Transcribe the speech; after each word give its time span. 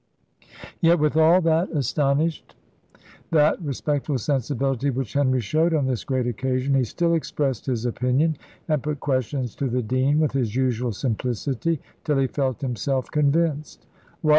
Yet, 0.79 0.97
with 0.97 1.15
all 1.15 1.41
that 1.41 1.69
astonished, 1.69 2.55
that 3.29 3.61
respectful 3.61 4.17
sensibility 4.17 4.89
which 4.89 5.13
Henry 5.13 5.41
showed 5.41 5.75
on 5.75 5.85
this 5.85 6.03
great 6.03 6.25
occasion, 6.25 6.73
he 6.73 6.85
still 6.85 7.13
expressed 7.13 7.67
his 7.67 7.85
opinion, 7.85 8.37
and 8.67 8.81
put 8.81 8.99
questions 8.99 9.53
to 9.57 9.67
the 9.69 9.83
dean, 9.83 10.19
with 10.19 10.31
his 10.31 10.55
usual 10.55 10.91
simplicity, 10.91 11.79
till 12.03 12.17
he 12.17 12.25
felt 12.25 12.61
himself 12.61 13.11
convinced. 13.11 13.85
"What!" 14.21 14.29